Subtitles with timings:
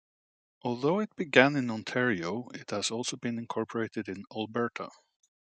[0.63, 4.89] Although it began in Ontario, it has also been incorporated in Alberta.